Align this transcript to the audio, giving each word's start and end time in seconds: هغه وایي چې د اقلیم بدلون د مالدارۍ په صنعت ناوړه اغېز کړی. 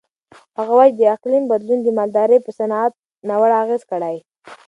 هغه 0.57 0.73
وایي 0.79 0.91
چې 0.97 1.01
د 1.01 1.13
اقلیم 1.15 1.43
بدلون 1.51 1.79
د 1.83 1.87
مالدارۍ 1.97 2.39
په 2.43 2.51
صنعت 2.57 2.93
ناوړه 3.27 3.55
اغېز 3.63 3.81
کړی. 3.91 4.17